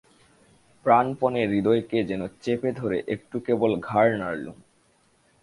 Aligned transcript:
প্রাণপণে 0.85 1.41
হৃদয়কে 1.45 1.99
যেন 2.03 2.21
চেপে 2.41 2.69
ধরে 2.71 2.97
একটু 3.07 3.37
কেবল 3.39 3.71
ঘাড় 3.79 4.13
নাড়লুম। 4.17 4.57